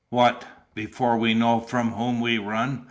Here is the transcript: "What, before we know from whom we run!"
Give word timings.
"What, 0.09 0.45
before 0.73 1.15
we 1.19 1.35
know 1.35 1.59
from 1.59 1.91
whom 1.91 2.21
we 2.21 2.39
run!" 2.39 2.79